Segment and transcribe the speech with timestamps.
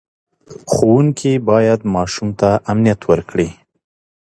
[0.71, 3.49] ښوونکي باید ماشوم ته امنیت ورکړي.